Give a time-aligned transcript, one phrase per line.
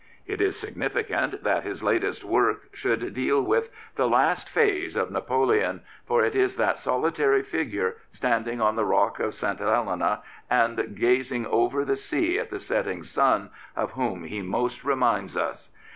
[0.25, 5.81] It is significant that his latest work should deal with The Last Phase of Napoleon,
[6.07, 9.59] for it is that solitary figure standing on the rock of St.
[9.59, 15.37] Helena and gazing over the sea at the setting sun of whom he most reminds
[15.37, 15.69] us.